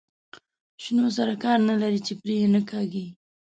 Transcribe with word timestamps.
شنو 0.83 1.05
سره 1.17 1.33
کار 1.43 1.57
نه 1.69 1.75
لري 1.81 1.99
چې 2.07 2.13
پرې 2.21 2.35
یې 2.41 2.47
نه 2.55 2.61
کاږي. 2.69 3.05